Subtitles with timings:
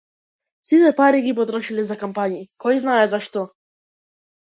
[0.69, 3.49] Сите пари ги потрошиле за кампањи, којзнае за што.